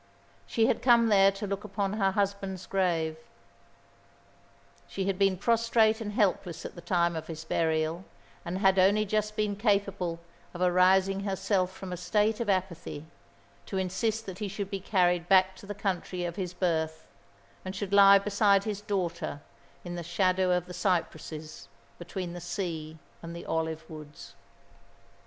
She 0.47 0.65
had 0.65 0.81
come 0.81 1.09
there 1.09 1.31
to 1.33 1.45
look 1.45 1.63
upon 1.63 1.93
her 1.93 2.13
husband's 2.13 2.65
grave. 2.65 3.17
She 4.87 5.05
had 5.05 5.19
been 5.19 5.37
prostrate 5.37 6.01
and 6.01 6.13
helpless 6.13 6.65
at 6.65 6.73
the 6.73 6.81
time 6.81 7.15
of 7.15 7.27
his 7.27 7.45
burial, 7.45 8.05
and 8.43 8.57
had 8.57 8.79
only 8.79 9.05
just 9.05 9.35
been 9.35 9.55
capable 9.55 10.19
of 10.55 10.61
arousing 10.61 11.19
herself 11.19 11.71
from 11.71 11.93
a 11.93 11.97
state 11.97 12.39
of 12.39 12.49
apathy, 12.49 13.05
to 13.67 13.77
insist 13.77 14.25
that 14.25 14.39
he 14.39 14.47
should 14.47 14.71
be 14.71 14.79
carried 14.79 15.29
back 15.29 15.55
to 15.57 15.67
the 15.67 15.75
country 15.75 16.25
of 16.25 16.35
his 16.35 16.55
birth, 16.55 17.05
and 17.63 17.75
should 17.75 17.93
lie 17.93 18.17
beside 18.17 18.63
his 18.63 18.81
daughter 18.81 19.39
in 19.85 19.93
the 19.93 20.01
shadow 20.01 20.49
of 20.51 20.65
the 20.65 20.73
cypresses, 20.73 21.67
between 21.99 22.33
the 22.33 22.41
sea 22.41 22.97
and 23.21 23.35
the 23.35 23.45
olive 23.45 23.87
woods. 23.87 24.33